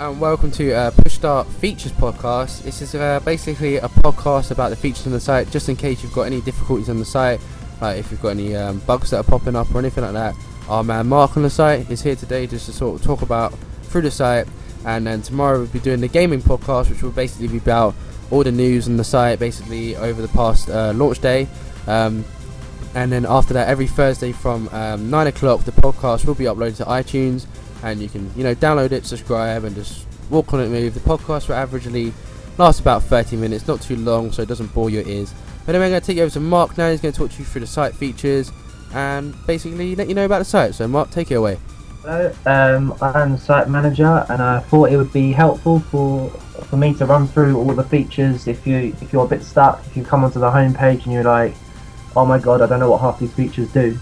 and 0.00 0.18
welcome 0.18 0.50
to 0.50 0.72
uh, 0.72 0.90
Push 0.92 1.12
Start 1.12 1.46
Features 1.46 1.92
Podcast. 1.92 2.62
This 2.62 2.80
is 2.80 2.94
uh, 2.94 3.20
basically 3.20 3.76
a 3.76 3.82
podcast 3.82 4.50
about 4.50 4.70
the 4.70 4.76
features 4.76 5.06
on 5.06 5.12
the 5.12 5.20
site, 5.20 5.50
just 5.50 5.68
in 5.68 5.76
case 5.76 6.02
you've 6.02 6.14
got 6.14 6.22
any 6.22 6.40
difficulties 6.40 6.88
on 6.88 6.98
the 6.98 7.04
site, 7.04 7.38
like 7.82 7.98
if 7.98 8.10
you've 8.10 8.22
got 8.22 8.30
any 8.30 8.56
um, 8.56 8.78
bugs 8.86 9.10
that 9.10 9.18
are 9.18 9.22
popping 9.22 9.54
up 9.54 9.74
or 9.74 9.78
anything 9.78 10.02
like 10.02 10.14
that. 10.14 10.34
Our 10.70 10.82
man 10.82 11.06
Mark 11.06 11.36
on 11.36 11.42
the 11.42 11.50
site 11.50 11.90
is 11.90 12.00
here 12.00 12.16
today 12.16 12.46
just 12.46 12.64
to 12.64 12.72
sort 12.72 12.98
of 12.98 13.06
talk 13.06 13.20
about 13.20 13.52
through 13.82 14.00
the 14.00 14.10
site, 14.10 14.48
and 14.86 15.06
then 15.06 15.20
tomorrow 15.20 15.58
we'll 15.58 15.66
be 15.66 15.80
doing 15.80 16.00
the 16.00 16.08
gaming 16.08 16.40
podcast, 16.40 16.88
which 16.88 17.02
will 17.02 17.10
basically 17.10 17.48
be 17.48 17.58
about 17.58 17.94
all 18.30 18.42
the 18.42 18.50
news 18.50 18.88
on 18.88 18.96
the 18.96 19.04
site, 19.04 19.38
basically 19.38 19.96
over 19.96 20.22
the 20.22 20.28
past 20.28 20.70
uh, 20.70 20.94
launch 20.94 21.20
day. 21.20 21.46
Um, 21.86 22.24
and 22.94 23.12
then 23.12 23.26
after 23.26 23.52
that, 23.52 23.68
every 23.68 23.86
Thursday 23.86 24.32
from 24.32 24.66
um, 24.70 25.10
nine 25.10 25.26
o'clock, 25.26 25.64
the 25.64 25.72
podcast 25.72 26.24
will 26.24 26.34
be 26.34 26.44
uploaded 26.44 26.78
to 26.78 26.84
iTunes 26.86 27.44
and 27.82 28.00
you 28.00 28.08
can 28.08 28.30
you 28.36 28.44
know 28.44 28.54
download 28.54 28.92
it, 28.92 29.06
subscribe, 29.06 29.64
and 29.64 29.74
just 29.74 30.06
walk 30.30 30.52
on 30.52 30.60
it. 30.60 30.68
Move. 30.68 30.94
The 30.94 31.00
podcast 31.00 31.48
will 31.48 31.56
averagely 31.56 32.12
last 32.58 32.80
about 32.80 33.02
30 33.02 33.36
minutes, 33.36 33.66
not 33.66 33.80
too 33.80 33.96
long, 33.96 34.32
so 34.32 34.42
it 34.42 34.48
doesn't 34.48 34.72
bore 34.74 34.90
your 34.90 35.06
ears. 35.06 35.32
But 35.66 35.74
anyway, 35.74 35.86
I'm 35.86 35.92
going 35.92 36.00
to 36.00 36.06
take 36.06 36.16
you 36.16 36.22
over 36.22 36.32
to 36.32 36.40
Mark 36.40 36.76
now. 36.78 36.90
He's 36.90 37.00
going 37.00 37.12
to 37.12 37.18
talk 37.18 37.30
to 37.30 37.38
you 37.38 37.44
through 37.44 37.62
the 37.62 37.66
site 37.66 37.94
features 37.94 38.50
and 38.92 39.34
basically 39.46 39.94
let 39.94 40.08
you 40.08 40.14
know 40.14 40.24
about 40.24 40.40
the 40.40 40.44
site. 40.44 40.74
So, 40.74 40.88
Mark, 40.88 41.10
take 41.10 41.30
it 41.30 41.36
away. 41.36 41.58
Hello, 42.02 42.32
um, 42.46 42.94
I'm 43.02 43.32
the 43.32 43.38
site 43.38 43.68
manager, 43.68 44.24
and 44.30 44.40
I 44.40 44.60
thought 44.60 44.90
it 44.90 44.96
would 44.96 45.12
be 45.12 45.32
helpful 45.32 45.80
for 45.80 46.30
for 46.30 46.76
me 46.76 46.94
to 46.94 47.04
run 47.04 47.26
through 47.26 47.58
all 47.58 47.74
the 47.74 47.84
features. 47.84 48.48
If 48.48 48.66
you 48.66 48.94
if 49.02 49.12
you're 49.12 49.26
a 49.26 49.28
bit 49.28 49.42
stuck, 49.42 49.84
if 49.86 49.96
you 49.96 50.02
come 50.02 50.24
onto 50.24 50.40
the 50.40 50.50
homepage 50.50 51.04
and 51.04 51.12
you're 51.12 51.24
like, 51.24 51.54
oh 52.16 52.24
my 52.24 52.38
god, 52.38 52.62
I 52.62 52.66
don't 52.66 52.80
know 52.80 52.90
what 52.90 53.02
half 53.02 53.18
these 53.18 53.32
features 53.34 53.70
do, 53.72 53.98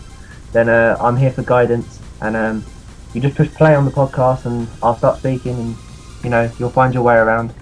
then 0.53 0.69
uh, 0.69 0.97
I'm 1.01 1.17
here 1.17 1.33
for 1.33 1.43
guidance, 1.43 1.99
and 2.21 2.37
um, 2.37 2.65
you 3.15 3.21
just 3.21 3.37
push 3.37 3.49
play 3.49 3.75
on 3.75 3.85
the 3.85 3.91
podcast 3.91 4.45
and 4.45 4.69
I'll 4.83 4.97
start 4.97 5.19
speaking 5.19 5.59
and 5.59 5.77
you 6.23 6.31
know 6.31 6.51
you'll 6.59 6.71
find 6.71 6.93
your 6.93 7.03
way 7.03 7.17
around. 7.17 7.53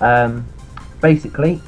Um, 0.00 0.46
basically, 1.00 1.60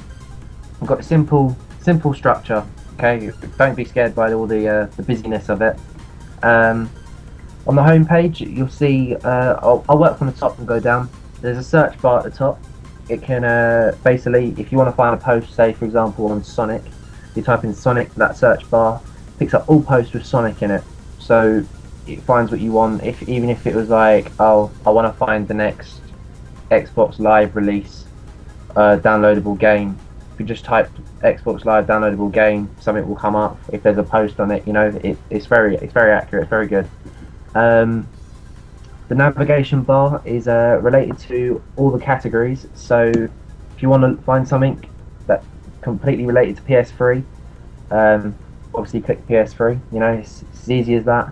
I've 0.81 0.87
got 0.87 0.99
a 0.99 1.03
simple 1.03 1.57
simple 1.81 2.13
structure. 2.13 2.65
Okay, 2.95 3.31
don't 3.57 3.75
be 3.75 3.85
scared 3.85 4.13
by 4.13 4.33
all 4.33 4.45
the 4.45 4.67
uh, 4.67 4.85
the 4.97 5.03
busyness 5.03 5.49
of 5.49 5.61
it. 5.61 5.77
Um, 6.43 6.89
on 7.65 7.75
the 7.75 7.83
home 7.83 8.05
page, 8.05 8.41
you'll 8.41 8.67
see. 8.69 9.15
Uh, 9.15 9.59
I'll, 9.61 9.85
I'll, 9.87 9.97
work 9.97 10.17
from 10.17 10.27
the 10.27 10.33
top 10.33 10.57
and 10.59 10.67
go 10.67 10.79
down. 10.79 11.09
There's 11.41 11.57
a 11.57 11.63
search 11.63 11.99
bar 12.01 12.19
at 12.19 12.25
the 12.25 12.31
top. 12.31 12.59
It 13.09 13.21
can 13.21 13.43
uh, 13.43 13.97
basically, 14.03 14.53
if 14.57 14.71
you 14.71 14.77
want 14.77 14.89
to 14.89 14.95
find 14.95 15.15
a 15.15 15.23
post, 15.23 15.53
say 15.55 15.73
for 15.73 15.85
example 15.85 16.31
on 16.31 16.43
Sonic, 16.43 16.83
you 17.35 17.41
type 17.41 17.63
in 17.63 17.73
Sonic, 17.73 18.13
that 18.15 18.37
search 18.37 18.69
bar 18.69 19.01
picks 19.39 19.53
up 19.53 19.67
all 19.69 19.81
posts 19.81 20.13
with 20.13 20.25
Sonic 20.25 20.61
in 20.61 20.71
it. 20.71 20.83
So 21.19 21.65
it 22.07 22.21
finds 22.23 22.51
what 22.51 22.59
you 22.59 22.71
want. 22.71 23.03
If 23.03 23.27
even 23.27 23.49
if 23.49 23.65
it 23.65 23.75
was 23.75 23.89
like, 23.89 24.31
oh, 24.39 24.71
I 24.85 24.89
want 24.89 25.11
to 25.11 25.17
find 25.17 25.47
the 25.47 25.53
next 25.53 26.01
Xbox 26.71 27.19
Live 27.19 27.55
release 27.55 28.05
uh, 28.75 28.97
downloadable 28.97 29.57
game. 29.57 29.97
If 30.33 30.39
you 30.39 30.45
just 30.45 30.65
type 30.65 30.89
Xbox 31.21 31.63
Live 31.65 31.85
downloadable 31.85 32.31
game, 32.31 32.69
something 32.79 33.07
will 33.07 33.15
come 33.15 33.35
up. 33.35 33.57
If 33.71 33.83
there's 33.83 33.97
a 33.97 34.03
post 34.03 34.39
on 34.39 34.51
it, 34.51 34.65
you 34.65 34.73
know, 34.73 34.87
it, 35.03 35.17
it's 35.29 35.45
very 35.45 35.75
it's 35.75 35.93
very 35.93 36.11
accurate. 36.11 36.43
It's 36.43 36.49
very 36.49 36.67
good. 36.67 36.89
Um, 37.55 38.07
the 39.09 39.15
navigation 39.15 39.83
bar 39.83 40.21
is 40.25 40.47
uh, 40.47 40.79
related 40.81 41.19
to 41.19 41.61
all 41.75 41.91
the 41.91 41.99
categories. 41.99 42.65
So 42.73 43.11
if 43.75 43.81
you 43.81 43.89
want 43.89 44.03
to 44.03 44.23
find 44.23 44.47
something 44.47 44.83
that 45.27 45.43
completely 45.81 46.25
related 46.25 46.57
to 46.57 46.61
PS3, 46.63 47.23
um, 47.91 48.35
obviously 48.73 49.01
click 49.01 49.25
PS3. 49.27 49.79
You 49.91 49.99
know, 49.99 50.13
it's, 50.13 50.41
it's 50.41 50.63
as 50.63 50.71
easy 50.71 50.95
as 50.95 51.05
that. 51.05 51.31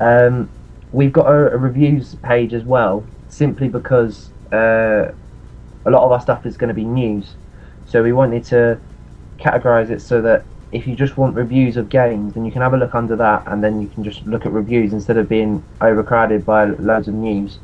Um, 0.00 0.48
we've 0.92 1.12
got 1.12 1.26
a, 1.26 1.52
a, 1.52 1.56
reviews 1.56 2.14
page 2.16 2.54
as 2.54 2.64
well, 2.64 3.04
simply 3.28 3.68
because 3.68 4.30
uh, 4.52 5.12
a 5.84 5.90
lot 5.90 6.04
of 6.04 6.12
our 6.12 6.20
stuff 6.20 6.46
is 6.46 6.56
going 6.56 6.68
to 6.68 6.74
be 6.74 6.84
news. 6.84 7.34
So 7.86 8.02
we 8.02 8.12
wanted 8.12 8.44
to 8.44 8.80
categorize 9.38 9.90
it 9.90 10.00
so 10.00 10.20
that 10.22 10.44
if 10.72 10.86
you 10.86 10.94
just 10.94 11.16
want 11.16 11.34
reviews 11.34 11.76
of 11.76 11.88
games, 11.88 12.34
then 12.34 12.44
you 12.44 12.52
can 12.52 12.62
have 12.62 12.74
a 12.74 12.76
look 12.76 12.94
under 12.94 13.16
that, 13.16 13.44
and 13.46 13.64
then 13.64 13.80
you 13.80 13.88
can 13.88 14.04
just 14.04 14.26
look 14.26 14.44
at 14.44 14.52
reviews 14.52 14.92
instead 14.92 15.16
of 15.16 15.28
being 15.28 15.64
overcrowded 15.80 16.44
by 16.44 16.64
loads 16.64 17.08
of 17.08 17.14
news. 17.14 17.58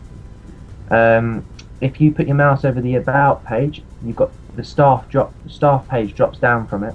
Um, 0.91 1.45
if 1.81 2.01
you 2.01 2.13
put 2.13 2.27
your 2.27 2.37
mouse 2.37 2.65
over 2.65 2.81
the 2.81 2.95
about 2.95 3.45
page, 3.45 3.83
you've 4.03 4.17
got 4.17 4.31
the 4.57 4.65
staff 4.65 5.09
drop 5.09 5.35
staff 5.49 5.87
page 5.89 6.15
drops 6.15 6.39
down 6.39 6.67
from 6.67 6.85
it. 6.85 6.95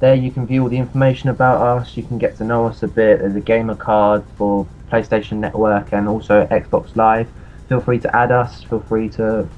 There 0.00 0.14
you 0.14 0.30
can 0.30 0.46
view 0.46 0.62
all 0.62 0.68
the 0.68 0.78
information 0.78 1.28
about 1.28 1.60
us. 1.60 1.96
You 1.96 2.04
can 2.04 2.18
get 2.18 2.36
to 2.36 2.44
know 2.44 2.66
us 2.66 2.82
a 2.84 2.88
bit. 2.88 3.18
There's 3.18 3.34
a 3.34 3.40
gamer 3.40 3.74
card 3.74 4.24
for 4.36 4.66
PlayStation 4.90 5.38
Network 5.38 5.92
and 5.92 6.08
also 6.08 6.46
Xbox 6.46 6.94
Live. 6.94 7.28
Feel 7.68 7.80
free 7.80 7.98
to 7.98 8.16
add 8.16 8.30
us. 8.30 8.62
Feel 8.62 8.80
free 8.80 9.08
to. 9.10 9.48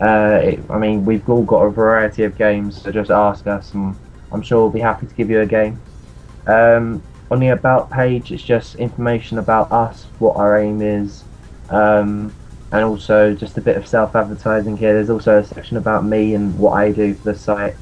Uh, 0.00 0.40
it, 0.42 0.60
I 0.70 0.78
mean, 0.78 1.04
we've 1.04 1.28
all 1.28 1.42
got 1.42 1.62
a 1.62 1.70
variety 1.70 2.22
of 2.22 2.38
games, 2.38 2.80
so 2.80 2.92
just 2.92 3.10
ask 3.10 3.46
us, 3.46 3.74
and 3.74 3.96
I'm 4.32 4.42
sure 4.42 4.60
we'll 4.60 4.70
be 4.70 4.80
happy 4.80 5.06
to 5.06 5.14
give 5.14 5.28
you 5.28 5.40
a 5.40 5.46
game. 5.46 5.80
Um, 6.46 7.02
on 7.30 7.40
the 7.40 7.48
about 7.48 7.90
page, 7.90 8.32
it's 8.32 8.42
just 8.42 8.76
information 8.76 9.38
about 9.38 9.70
us, 9.70 10.06
what 10.18 10.36
our 10.36 10.58
aim 10.58 10.80
is, 10.80 11.24
um, 11.68 12.32
and 12.72 12.84
also 12.84 13.34
just 13.34 13.58
a 13.58 13.60
bit 13.60 13.76
of 13.76 13.86
self-advertising 13.86 14.76
here. 14.76 14.94
There's 14.94 15.10
also 15.10 15.38
a 15.38 15.44
section 15.44 15.76
about 15.76 16.04
me 16.04 16.34
and 16.34 16.58
what 16.58 16.72
I 16.72 16.92
do 16.92 17.12
for 17.14 17.32
the 17.32 17.38
site. 17.38 17.74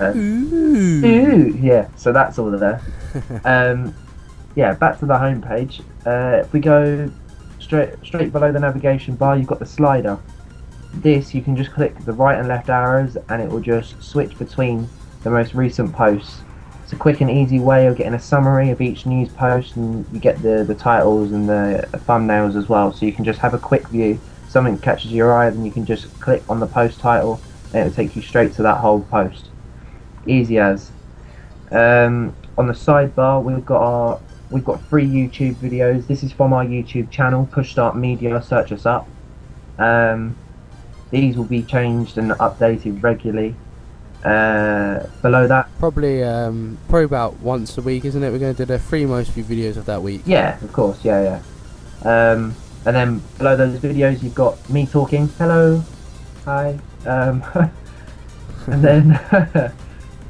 Uh, 0.00 0.12
ooh. 0.16 1.04
ooh. 1.04 1.58
yeah. 1.60 1.88
So 1.96 2.12
that's 2.12 2.38
all 2.38 2.50
there. 2.50 2.80
um, 3.44 3.94
yeah, 4.56 4.74
back 4.74 4.98
to 5.00 5.06
the 5.06 5.16
home 5.16 5.42
page. 5.42 5.80
Uh, 6.06 6.38
if 6.40 6.52
we 6.52 6.60
go 6.60 7.10
straight 7.58 7.94
straight 8.04 8.32
below 8.32 8.50
the 8.50 8.58
navigation 8.58 9.14
bar, 9.14 9.36
you've 9.36 9.46
got 9.46 9.58
the 9.58 9.66
slider. 9.66 10.18
This 10.94 11.34
you 11.34 11.42
can 11.42 11.56
just 11.56 11.72
click 11.72 11.96
the 12.04 12.12
right 12.12 12.38
and 12.38 12.48
left 12.48 12.68
arrows, 12.68 13.16
and 13.28 13.40
it 13.40 13.48
will 13.48 13.60
just 13.60 14.02
switch 14.02 14.36
between 14.38 14.88
the 15.22 15.30
most 15.30 15.54
recent 15.54 15.92
posts. 15.92 16.40
It's 16.82 16.92
a 16.92 16.96
quick 16.96 17.20
and 17.20 17.30
easy 17.30 17.60
way 17.60 17.86
of 17.86 17.96
getting 17.96 18.14
a 18.14 18.20
summary 18.20 18.70
of 18.70 18.80
each 18.80 19.06
news 19.06 19.28
post, 19.28 19.76
and 19.76 20.04
you 20.12 20.18
get 20.18 20.42
the 20.42 20.64
the 20.64 20.74
titles 20.74 21.30
and 21.30 21.48
the 21.48 21.88
thumbnails 22.08 22.56
as 22.56 22.68
well. 22.68 22.92
So 22.92 23.06
you 23.06 23.12
can 23.12 23.24
just 23.24 23.38
have 23.38 23.54
a 23.54 23.58
quick 23.58 23.86
view. 23.88 24.18
Something 24.48 24.78
catches 24.78 25.12
your 25.12 25.32
eye, 25.32 25.48
then 25.50 25.64
you 25.64 25.70
can 25.70 25.86
just 25.86 26.12
click 26.18 26.42
on 26.48 26.58
the 26.58 26.66
post 26.66 26.98
title, 26.98 27.40
and 27.72 27.86
it'll 27.86 27.94
take 27.94 28.16
you 28.16 28.22
straight 28.22 28.52
to 28.54 28.62
that 28.62 28.78
whole 28.78 29.02
post. 29.02 29.49
Easy 30.26 30.58
as. 30.58 30.90
Um, 31.70 32.34
on 32.58 32.66
the 32.66 32.72
sidebar, 32.72 33.42
we've 33.42 33.64
got 33.64 33.80
our 33.80 34.20
We've 34.50 34.64
got 34.64 34.80
free 34.82 35.06
YouTube 35.06 35.54
videos. 35.56 36.08
This 36.08 36.24
is 36.24 36.32
from 36.32 36.52
our 36.52 36.64
YouTube 36.64 37.08
channel, 37.10 37.48
Push 37.52 37.70
Start 37.70 37.96
Media. 37.96 38.42
Search 38.42 38.72
us 38.72 38.84
up. 38.84 39.08
Um, 39.78 40.36
these 41.10 41.36
will 41.36 41.44
be 41.44 41.62
changed 41.62 42.18
and 42.18 42.32
updated 42.32 43.00
regularly. 43.02 43.54
Uh, 44.24 45.06
below 45.22 45.46
that, 45.46 45.66
probably 45.78 46.22
um, 46.22 46.76
probably 46.88 47.04
about 47.04 47.40
once 47.40 47.78
a 47.78 47.80
week, 47.80 48.04
isn't 48.04 48.22
it? 48.22 48.30
We're 48.30 48.38
going 48.38 48.54
to 48.54 48.58
do 48.58 48.66
the 48.66 48.78
three 48.78 49.06
most 49.06 49.30
view 49.30 49.44
videos 49.44 49.76
of 49.76 49.86
that 49.86 50.02
week. 50.02 50.22
Yeah, 50.26 50.62
of 50.62 50.72
course. 50.72 51.02
Yeah, 51.04 51.40
yeah. 52.04 52.32
Um, 52.32 52.54
and 52.84 52.96
then 52.96 53.22
below 53.38 53.56
those 53.56 53.78
videos, 53.78 54.22
you've 54.22 54.34
got 54.34 54.68
me 54.68 54.84
talking. 54.84 55.28
Hello, 55.38 55.82
hi. 56.44 56.78
Um, 57.06 57.42
and 58.66 58.84
then 58.84 59.72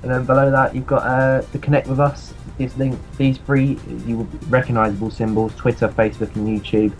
and 0.02 0.11
then 0.11 0.25
below 0.25 0.50
that, 0.50 0.75
you've 0.75 0.87
got 0.87 1.02
uh, 1.02 1.43
the 1.52 1.58
connect 1.58 1.87
with 1.87 2.00
us 2.00 2.32
this 2.61 2.76
link, 2.76 2.99
these 3.17 3.38
three 3.38 3.79
you 4.06 4.29
recognizable 4.49 5.11
symbols: 5.11 5.55
Twitter, 5.56 5.88
Facebook, 5.88 6.35
and 6.37 6.47
YouTube. 6.47 6.93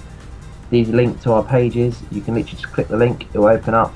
These 0.71 0.89
link 0.89 1.21
to 1.23 1.33
our 1.33 1.45
pages. 1.45 2.01
You 2.11 2.23
can 2.23 2.35
literally 2.35 2.57
just 2.57 2.73
click 2.73 2.89
the 2.89 2.97
link; 2.97 3.27
it 3.35 3.39
will 3.39 3.49
open 3.49 3.75
up. 3.75 3.95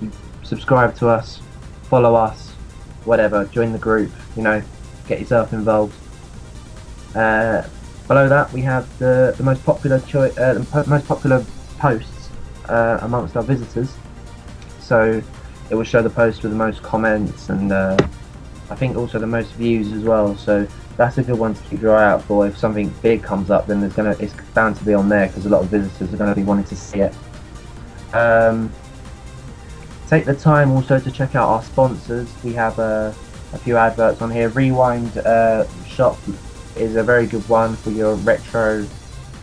You 0.00 0.10
subscribe 0.44 0.94
to 0.96 1.08
us, 1.08 1.40
follow 1.84 2.14
us, 2.14 2.50
whatever. 3.04 3.44
Join 3.46 3.72
the 3.72 3.78
group. 3.78 4.12
You 4.36 4.42
know, 4.42 4.62
get 5.08 5.20
yourself 5.20 5.52
involved. 5.52 5.94
Uh, 7.16 7.66
below 8.06 8.28
that, 8.28 8.52
we 8.52 8.60
have 8.62 8.86
the 8.98 9.34
the 9.36 9.42
most 9.42 9.64
popular 9.64 10.00
cho- 10.00 10.32
uh, 10.38 10.54
the 10.54 10.64
po- 10.64 10.84
most 10.86 11.06
popular 11.06 11.44
posts 11.78 12.30
uh, 12.68 12.98
amongst 13.02 13.36
our 13.36 13.42
visitors. 13.42 13.92
So 14.78 15.20
it 15.68 15.74
will 15.74 15.84
show 15.84 16.02
the 16.02 16.10
post 16.10 16.42
with 16.42 16.52
the 16.52 16.58
most 16.58 16.82
comments 16.82 17.48
and 17.48 17.72
uh, 17.72 17.96
I 18.70 18.74
think 18.74 18.96
also 18.96 19.18
the 19.18 19.26
most 19.26 19.52
views 19.52 19.92
as 19.92 20.02
well. 20.02 20.36
So 20.36 20.66
that's 20.96 21.18
a 21.18 21.22
good 21.22 21.38
one 21.38 21.54
to 21.54 21.62
keep 21.64 21.80
your 21.80 21.96
eye 21.96 22.10
out 22.10 22.22
for. 22.22 22.46
If 22.46 22.56
something 22.56 22.92
big 23.02 23.22
comes 23.22 23.50
up, 23.50 23.66
then 23.66 23.80
there's 23.80 23.94
gonna 23.94 24.16
it's 24.18 24.34
bound 24.54 24.76
to 24.76 24.84
be 24.84 24.94
on 24.94 25.08
there 25.08 25.26
because 25.26 25.46
a 25.46 25.48
lot 25.48 25.62
of 25.62 25.68
visitors 25.68 26.12
are 26.12 26.16
going 26.16 26.30
to 26.30 26.36
be 26.36 26.44
wanting 26.44 26.64
to 26.66 26.76
see 26.76 27.00
it. 27.00 27.14
Um, 28.14 28.70
take 30.08 30.24
the 30.24 30.34
time 30.34 30.70
also 30.72 30.98
to 31.00 31.10
check 31.10 31.34
out 31.34 31.48
our 31.48 31.62
sponsors. 31.62 32.28
We 32.44 32.52
have 32.52 32.78
a, 32.78 33.14
a 33.52 33.58
few 33.58 33.76
adverts 33.76 34.20
on 34.20 34.30
here. 34.30 34.50
Rewind 34.50 35.16
uh, 35.18 35.66
Shop 35.86 36.18
is 36.76 36.96
a 36.96 37.02
very 37.02 37.26
good 37.26 37.46
one 37.48 37.76
for 37.76 37.90
your 37.90 38.14
retro 38.16 38.86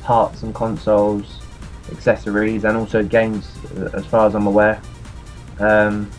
parts 0.04 0.44
and 0.44 0.54
consoles, 0.54 1.40
accessories, 1.92 2.64
and 2.64 2.78
also 2.78 3.04
games, 3.04 3.52
as 3.94 4.06
far 4.06 4.28
as 4.28 4.36
I'm 4.36 4.48
aware. 4.48 4.82
Um, 5.60 6.10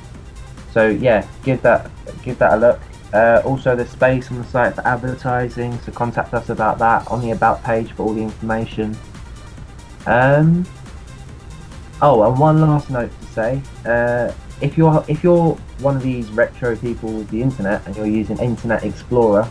so 0.73 0.89
yeah, 0.89 1.27
give 1.43 1.63
that 1.63 1.91
give 2.23 2.39
that 2.39 2.55
a 2.55 2.57
look. 2.57 2.81
Uh, 3.13 3.43
also, 3.45 3.75
there's 3.75 3.91
space 3.91 4.31
on 4.31 4.39
the 4.39 4.45
site 4.45 4.75
for 4.75 4.87
advertising, 4.87 5.79
so 5.81 5.91
contact 5.93 6.33
us 6.33 6.49
about 6.49 6.79
that 6.79 7.07
on 7.09 7.21
the 7.21 7.33
About 7.33 7.63
page 7.65 7.91
for 7.93 8.05
all 8.05 8.15
the 8.15 8.23
information. 8.23 8.97
Um, 10.07 10.65
Oh, 12.03 12.23
and 12.23 12.39
one 12.39 12.61
last 12.63 12.89
note 12.89 13.11
to 13.21 13.27
say: 13.27 13.63
uh, 13.85 14.33
if 14.63 14.79
you're 14.79 15.05
if 15.07 15.23
you're 15.23 15.55
one 15.81 15.97
of 15.97 16.03
these 16.03 16.31
retro 16.31 16.75
people 16.77 17.13
with 17.13 17.29
the 17.29 17.43
internet 17.43 17.87
and 17.87 17.95
you're 17.95 18.07
using 18.07 18.39
Internet 18.39 18.85
Explorer, 18.85 19.47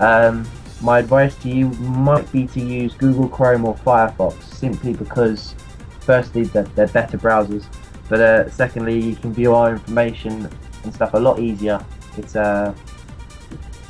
um, 0.00 0.44
my 0.82 0.98
advice 0.98 1.36
to 1.36 1.48
you 1.48 1.68
might 1.68 2.30
be 2.32 2.48
to 2.48 2.60
use 2.60 2.94
Google 2.94 3.28
Chrome 3.28 3.64
or 3.64 3.76
Firefox, 3.76 4.42
simply 4.42 4.92
because, 4.92 5.54
firstly, 6.00 6.44
they're, 6.44 6.64
they're 6.74 6.88
better 6.88 7.16
browsers, 7.16 7.64
but 8.08 8.20
uh, 8.20 8.50
secondly, 8.50 8.98
you 8.98 9.14
can 9.14 9.32
view 9.32 9.54
our 9.54 9.70
information 9.72 10.50
and 10.82 10.92
stuff 10.92 11.14
a 11.14 11.18
lot 11.18 11.38
easier. 11.38 11.84
It's 12.16 12.34
uh, 12.34 12.74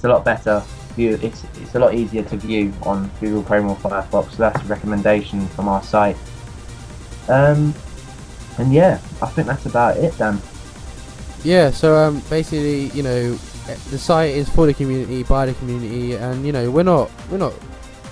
it's 0.04 0.10
a 0.10 0.12
lot 0.12 0.24
better. 0.24 0.62
View 0.96 1.18
it's 1.22 1.44
it's 1.62 1.74
a 1.74 1.78
lot 1.78 1.94
easier 1.94 2.22
to 2.24 2.36
view 2.36 2.72
on 2.82 3.10
Google 3.20 3.42
Chrome 3.42 3.70
or 3.70 3.76
Firefox. 3.76 4.32
So 4.32 4.36
that's 4.36 4.62
a 4.62 4.66
recommendation 4.66 5.48
from 5.48 5.66
our 5.66 5.82
site. 5.82 6.16
Um, 7.28 7.74
and 8.58 8.72
yeah, 8.72 9.00
I 9.22 9.26
think 9.28 9.46
that's 9.46 9.64
about 9.64 9.96
it, 9.96 10.16
Dan. 10.18 10.40
Yeah, 11.42 11.70
so 11.70 11.96
um, 11.96 12.22
basically, 12.28 12.90
you 12.90 13.02
know, 13.02 13.32
the 13.90 13.98
site 13.98 14.34
is 14.34 14.46
for 14.48 14.66
the 14.66 14.74
community, 14.74 15.22
by 15.22 15.46
the 15.46 15.54
community, 15.54 16.16
and 16.16 16.44
you 16.44 16.52
know, 16.52 16.70
we're 16.70 16.82
not 16.82 17.10
we're 17.30 17.38
not 17.38 17.54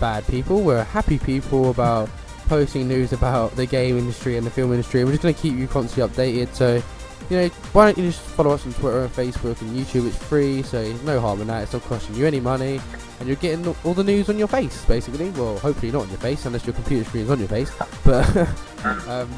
bad 0.00 0.26
people. 0.26 0.62
We're 0.62 0.84
happy 0.84 1.18
people 1.18 1.70
about 1.70 2.08
posting 2.48 2.88
news 2.88 3.12
about 3.12 3.54
the 3.54 3.66
game 3.66 3.98
industry 3.98 4.38
and 4.38 4.46
the 4.46 4.50
film 4.50 4.72
industry. 4.72 5.04
We're 5.04 5.12
just 5.12 5.22
going 5.22 5.34
to 5.34 5.40
keep 5.40 5.54
you 5.56 5.68
constantly 5.68 6.08
updated. 6.08 6.54
So, 6.54 6.82
you 7.30 7.36
know, 7.36 7.48
why 7.72 7.86
don't 7.86 7.98
you 7.98 8.10
just 8.10 8.20
follow 8.20 8.50
us 8.50 8.66
on 8.66 8.72
Twitter 8.74 9.04
and 9.04 9.12
Facebook 9.12 9.60
and 9.60 9.70
YouTube? 9.70 10.06
It's 10.06 10.16
free, 10.16 10.62
so 10.62 10.82
no 11.04 11.20
harm 11.20 11.40
in 11.40 11.46
that. 11.48 11.62
It's 11.62 11.72
not 11.72 11.82
costing 11.82 12.14
you 12.14 12.26
any 12.26 12.40
money, 12.40 12.80
and 13.18 13.28
you're 13.28 13.36
getting 13.36 13.66
all 13.84 13.94
the 13.94 14.04
news 14.04 14.28
on 14.28 14.38
your 14.38 14.48
face, 14.48 14.84
basically. 14.84 15.30
Well, 15.30 15.58
hopefully 15.58 15.92
not 15.92 16.02
on 16.02 16.08
your 16.08 16.18
face, 16.18 16.46
unless 16.46 16.66
your 16.66 16.74
computer 16.74 17.04
screen 17.04 17.24
is 17.24 17.30
on 17.30 17.38
your 17.38 17.48
face. 17.48 17.70
But, 18.04 18.36
um, 19.08 19.30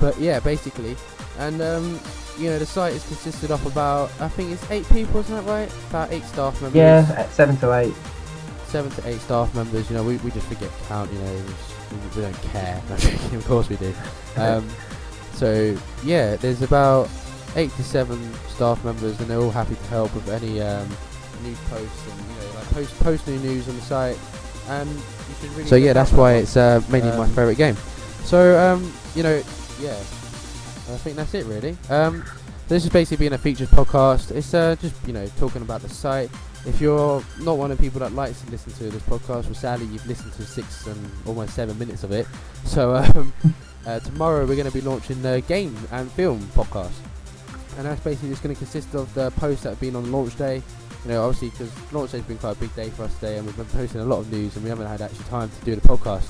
but 0.00 0.18
yeah, 0.18 0.40
basically, 0.40 0.96
and 1.38 1.60
um, 1.62 2.00
you 2.38 2.50
know, 2.50 2.58
the 2.58 2.66
site 2.66 2.94
is 2.94 3.06
consisted 3.06 3.50
of 3.50 3.64
about 3.66 4.10
I 4.20 4.28
think 4.28 4.52
it's 4.52 4.70
eight 4.70 4.88
people, 4.88 5.20
isn't 5.20 5.34
that 5.34 5.50
right? 5.50 5.72
About 5.90 6.12
eight 6.12 6.24
staff 6.24 6.60
members. 6.60 6.76
Yeah, 6.76 7.28
seven 7.30 7.56
to 7.58 7.72
eight. 7.74 7.94
Seven 8.66 8.90
to 8.90 9.08
eight 9.08 9.20
staff 9.20 9.54
members. 9.54 9.88
You 9.88 9.96
know, 9.96 10.02
we, 10.02 10.16
we 10.18 10.30
just 10.30 10.46
forget 10.46 10.70
to 10.70 10.84
count. 10.84 11.12
You 11.12 11.18
know, 11.20 11.32
we, 11.32 11.40
just, 11.48 12.16
we 12.16 12.22
don't 12.22 12.42
care. 12.42 12.82
of 12.90 13.44
course 13.46 13.68
we 13.68 13.76
do. 13.76 13.94
Um, 14.36 14.68
so 15.36 15.76
yeah, 16.04 16.36
there's 16.36 16.62
about 16.62 17.08
eight 17.54 17.70
to 17.72 17.82
seven 17.82 18.18
staff 18.48 18.82
members, 18.84 19.18
and 19.20 19.28
they're 19.28 19.38
all 19.38 19.50
happy 19.50 19.74
to 19.74 19.84
help 19.84 20.14
with 20.14 20.28
any 20.28 20.60
um, 20.60 20.88
news 21.42 21.58
posts 21.68 22.06
and 22.10 22.20
you 22.20 22.48
know, 22.48 22.54
like 22.54 22.70
post 22.70 23.00
post 23.00 23.26
new 23.28 23.38
news 23.38 23.68
on 23.68 23.76
the 23.76 23.82
site. 23.82 24.18
And 24.68 24.88
you 24.88 25.34
should 25.40 25.50
really. 25.50 25.68
So 25.68 25.76
yeah, 25.76 25.92
that's 25.92 26.12
why 26.12 26.34
it's 26.34 26.56
uh, 26.56 26.82
mainly 26.88 27.10
my 27.10 27.24
Um, 27.24 27.28
favourite 27.30 27.56
game. 27.56 27.76
So 28.24 28.58
um, 28.58 28.92
you 29.14 29.22
know, 29.22 29.42
yeah. 29.80 29.96
I 30.88 30.98
think 30.98 31.16
that's 31.16 31.34
it 31.34 31.46
really. 31.46 31.76
Um, 31.90 32.24
this 32.68 32.84
is 32.84 32.90
basically 32.90 33.24
being 33.24 33.32
a 33.32 33.38
featured 33.38 33.68
podcast. 33.68 34.30
It's 34.30 34.54
uh, 34.54 34.76
just 34.80 34.94
you 35.06 35.12
know 35.12 35.26
talking 35.38 35.62
about 35.62 35.82
the 35.82 35.88
site. 35.88 36.30
If 36.64 36.80
you're 36.80 37.22
not 37.40 37.58
one 37.58 37.70
of 37.70 37.78
the 37.78 37.82
people 37.82 38.00
that 38.00 38.12
likes 38.12 38.40
to 38.42 38.50
listen 38.50 38.72
to 38.72 38.84
this 38.90 39.02
podcast, 39.02 39.44
well, 39.44 39.54
sadly 39.54 39.86
you've 39.86 40.06
listened 40.06 40.32
to 40.34 40.42
six 40.42 40.86
and 40.86 41.10
almost 41.24 41.54
seven 41.54 41.78
minutes 41.78 42.02
of 42.02 42.10
it. 42.10 42.26
So 42.64 42.96
um, 42.96 43.32
uh, 43.86 44.00
tomorrow 44.00 44.44
we're 44.46 44.56
going 44.56 44.68
to 44.68 44.74
be 44.74 44.80
launching 44.80 45.22
the 45.22 45.42
game 45.48 45.76
and 45.92 46.10
film 46.12 46.40
podcast, 46.54 46.92
and 47.76 47.86
that's 47.86 48.00
basically 48.02 48.30
just 48.30 48.42
going 48.42 48.54
to 48.54 48.58
consist 48.58 48.94
of 48.94 49.12
the 49.14 49.30
posts 49.32 49.62
that 49.62 49.70
have 49.70 49.80
been 49.80 49.96
on 49.96 50.10
launch 50.12 50.36
day. 50.36 50.62
You 51.04 51.12
know, 51.12 51.24
obviously 51.24 51.50
because 51.50 51.92
launch 51.92 52.12
day's 52.12 52.22
been 52.22 52.38
quite 52.38 52.56
a 52.56 52.60
big 52.60 52.74
day 52.74 52.90
for 52.90 53.04
us 53.04 53.14
today, 53.14 53.36
and 53.36 53.46
we've 53.46 53.56
been 53.56 53.66
posting 53.66 54.00
a 54.00 54.04
lot 54.04 54.18
of 54.18 54.32
news, 54.32 54.56
and 54.56 54.64
we 54.64 54.70
haven't 54.70 54.88
had 54.88 55.00
actually 55.00 55.24
time 55.26 55.48
to 55.48 55.64
do 55.64 55.74
the 55.74 55.80
podcast. 55.88 56.28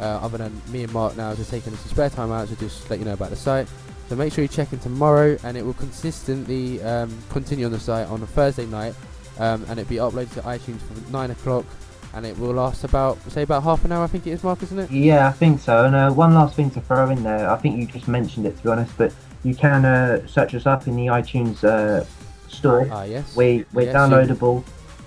Uh, 0.00 0.04
other 0.22 0.38
than 0.38 0.62
me 0.68 0.84
and 0.84 0.92
Mark 0.92 1.16
now 1.16 1.34
just 1.34 1.50
taking 1.50 1.74
some 1.74 1.90
spare 1.90 2.08
time 2.08 2.30
out 2.30 2.46
to 2.46 2.54
just 2.56 2.88
let 2.88 3.00
you 3.00 3.04
know 3.04 3.14
about 3.14 3.30
the 3.30 3.36
site. 3.36 3.66
So 4.08 4.14
make 4.14 4.32
sure 4.32 4.42
you 4.42 4.48
check 4.48 4.72
in 4.72 4.78
tomorrow, 4.78 5.36
and 5.44 5.56
it 5.56 5.64
will 5.64 5.74
consistently 5.74 6.82
um, 6.82 7.16
continue 7.30 7.66
on 7.66 7.72
the 7.72 7.80
site 7.80 8.06
on 8.08 8.22
a 8.22 8.26
Thursday 8.26 8.66
night, 8.66 8.94
um, 9.38 9.64
and 9.68 9.78
it'll 9.78 9.88
be 9.88 9.96
uploaded 9.96 10.32
to 10.34 10.40
iTunes 10.42 10.80
for 10.80 11.12
nine 11.12 11.30
o'clock, 11.30 11.66
and 12.14 12.24
it 12.26 12.38
will 12.38 12.52
last 12.52 12.84
about 12.84 13.18
say 13.30 13.42
about 13.42 13.62
half 13.62 13.84
an 13.84 13.92
hour. 13.92 14.04
I 14.04 14.06
think 14.06 14.26
it 14.26 14.30
is, 14.30 14.42
Mark, 14.42 14.62
isn't 14.62 14.78
it? 14.78 14.90
Yeah, 14.90 15.28
I 15.28 15.32
think 15.32 15.60
so. 15.60 15.84
And 15.84 15.94
uh, 15.94 16.10
one 16.10 16.34
last 16.34 16.56
thing 16.56 16.70
to 16.70 16.80
throw 16.80 17.10
in 17.10 17.22
there, 17.22 17.50
I 17.50 17.56
think 17.56 17.78
you 17.78 17.86
just 17.86 18.08
mentioned 18.08 18.46
it 18.46 18.56
to 18.56 18.62
be 18.62 18.68
honest, 18.68 18.96
but 18.96 19.14
you 19.44 19.54
can 19.54 19.84
uh, 19.84 20.26
search 20.26 20.54
us 20.54 20.66
up 20.66 20.86
in 20.86 20.96
the 20.96 21.06
iTunes 21.06 21.62
uh, 21.64 22.04
store. 22.48 22.88
Ah, 22.90 23.04
yes. 23.04 23.36
We 23.36 23.64
we're 23.72 23.86
Yes, 23.86 23.94
downloadable. 23.94 24.64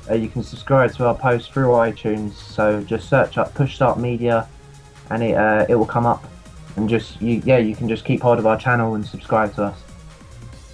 Uh, 0.10 0.16
you 0.16 0.30
can 0.30 0.44
subscribe 0.44 0.94
to 0.96 1.06
our 1.06 1.16
posts 1.16 1.48
through 1.48 1.68
iTunes. 1.70 2.34
So 2.34 2.82
just 2.84 3.10
search 3.10 3.38
up 3.38 3.54
Push 3.54 3.76
Start 3.76 4.00
Media, 4.00 4.48
and 5.10 5.24
it 5.24 5.36
uh, 5.36 5.66
it 5.68 5.76
will 5.76 5.86
come 5.86 6.06
up. 6.06 6.26
And 6.76 6.88
just 6.88 7.22
you 7.22 7.42
yeah, 7.46 7.58
you 7.58 7.76
can 7.76 7.90
just 7.90 8.06
keep 8.06 8.22
hold 8.22 8.40
of 8.40 8.46
our 8.46 8.58
channel 8.58 8.96
and 8.96 9.06
subscribe 9.06 9.54
to 9.56 9.64
us. 9.66 9.84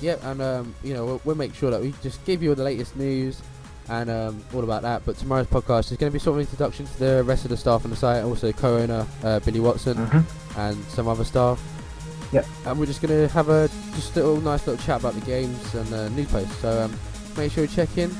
Yep, 0.02 0.24
and 0.26 0.42
um, 0.42 0.76
you 0.84 0.94
know 0.94 1.06
we'll, 1.06 1.22
we'll 1.26 1.36
make 1.36 1.56
sure 1.56 1.72
that 1.72 1.82
we 1.82 1.94
just 2.04 2.24
give 2.26 2.44
you 2.44 2.50
all 2.50 2.56
the 2.56 2.64
latest 2.64 2.96
news 2.96 3.42
and 3.90 4.10
um, 4.10 4.44
all 4.54 4.64
about 4.64 4.82
that. 4.84 5.04
But 5.06 5.18
tomorrow's 5.18 5.48
podcast 5.48 5.92
is 5.92 5.98
going 5.98 6.12
to 6.12 6.14
be 6.14 6.20
sort 6.20 6.34
of 6.36 6.40
an 6.40 6.42
introduction 6.42 6.86
to 6.86 7.00
the 7.00 7.24
rest 7.24 7.46
of 7.46 7.50
the 7.50 7.58
staff 7.58 7.84
on 7.86 7.92
the 7.92 7.98
site, 7.98 8.24
also 8.24 8.52
co-owner 8.52 9.06
uh, 9.24 9.40
Billy 9.42 9.60
Watson 9.60 9.98
Mm-hmm. 9.98 10.60
and 10.60 10.84
some 10.86 11.08
other 11.08 11.24
staff. 11.24 11.62
Yep. 12.34 12.46
And 12.66 12.80
we're 12.80 12.86
just 12.88 13.02
going 13.02 13.18
to 13.28 13.34
have 13.34 13.48
a 13.50 13.70
just 13.96 14.16
a 14.18 14.20
little 14.20 14.42
nice 14.42 14.68
little 14.68 14.84
chat 14.86 15.00
about 15.00 15.14
the 15.14 15.22
games 15.22 15.74
and 15.76 15.94
uh, 15.94 16.10
news 16.10 16.30
posts. 16.30 16.56
So 16.58 16.82
um, 16.84 17.00
make 17.38 17.52
sure 17.52 17.64
you 17.64 17.70
check 17.70 17.98
in. 17.98 18.12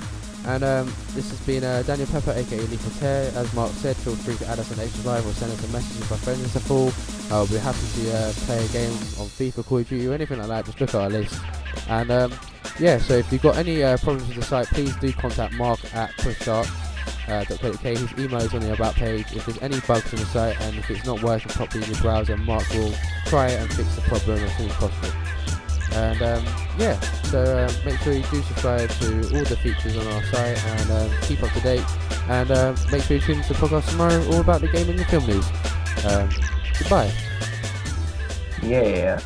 And 0.46 0.64
um, 0.64 0.86
this 1.14 1.30
has 1.30 1.40
been 1.42 1.62
uh, 1.66 1.84
Daniel 1.84 2.08
Pepper, 2.08 2.32
aka 2.32 2.58
Lethal 2.58 2.92
Tear. 3.02 3.32
As 3.36 3.54
Mark 3.54 3.70
said, 3.74 3.98
feel 3.98 4.16
free 4.16 4.36
to 4.38 4.48
add 4.48 4.60
us 4.60 4.72
on 4.72 4.80
H 4.80 4.94
Live 5.04 5.28
or 5.28 5.34
send 5.34 5.52
us 5.52 5.62
a 5.70 5.74
message 5.74 6.10
by 6.10 6.16
phoning 6.16 6.46
us 6.46 6.56
at 6.56 6.72
all. 6.72 6.90
I'll 7.36 7.48
be 7.48 7.58
happy 7.58 7.86
to 7.96 8.16
uh, 8.16 8.32
play 8.46 8.64
a 8.64 8.68
game 8.70 8.92
on 9.20 9.28
FIFA, 9.28 9.66
Call 9.66 9.80
of 9.80 9.90
Duty, 9.90 10.08
or 10.08 10.14
anything 10.14 10.40
like 10.40 10.48
that. 10.48 10.66
Just 10.66 10.80
look 10.80 10.90
at 10.90 10.96
our 10.96 11.10
list. 11.10 11.42
And 11.90 12.12
um, 12.12 12.32
yeah, 12.80 12.98
so 12.98 13.16
if 13.16 13.32
you've 13.32 13.42
got 13.42 13.58
any 13.58 13.84
uh, 13.84 13.98
problems 13.98 14.28
with 14.28 14.38
the 14.38 14.44
site, 14.44 14.68
please 14.68 14.96
do 14.98 15.12
contact 15.14 15.54
Mark 15.54 15.80
at 15.94 16.12
pushstart.co.uk. 16.18 17.82
His 17.82 18.14
email 18.14 18.42
is 18.42 18.54
on 18.54 18.62
the 18.62 18.74
about 18.74 18.96
page. 18.96 19.26
If 19.34 19.46
there's 19.46 19.62
any 19.62 19.80
bugs 19.82 20.12
in 20.14 20.20
the 20.20 20.26
site 20.26 20.60
and 20.62 20.78
if 20.78 20.90
it's 20.90 21.06
not 21.06 21.22
working 21.24 21.50
properly 21.50 21.84
in 21.84 21.92
your 21.92 22.02
browser, 22.02 22.38
Mark 22.38 22.70
will 22.74 22.94
try 23.26 23.50
and 23.50 23.72
fix 23.74 23.96
the 23.96 24.02
problem 24.02 24.40
as 24.40 24.58
soon 24.58 24.70
as 24.70 24.76
possible. 24.76 25.10
And 25.94 26.22
um, 26.22 26.46
yeah, 26.78 27.00
so 27.24 27.68
um, 27.68 27.86
make 27.86 28.00
sure 28.02 28.14
you 28.14 28.24
do 28.24 28.42
subscribe 28.44 28.90
to 28.90 29.36
all 29.36 29.44
the 29.44 29.58
features 29.58 29.98
on 29.98 30.06
our 30.08 30.24
site 30.26 30.64
and 30.64 30.92
um, 30.92 31.12
keep 31.24 31.42
up 31.42 31.52
to 31.54 31.62
date. 31.62 31.86
And 32.30 32.52
um, 32.52 32.76
make 32.92 33.04
sure 33.04 33.18
you 33.18 33.24
tune 33.24 33.38
into 33.38 33.54
the 33.54 33.60
podcast 33.60 33.90
tomorrow 33.90 34.24
all 34.28 34.42
about 34.42 34.62
the 34.62 34.68
gaming 34.68 34.92
and 34.92 35.00
the 35.00 35.06
film 35.06 35.26
news. 35.26 35.46
Um, 36.06 36.30
goodbye. 36.78 37.12
Yeah. 38.62 39.20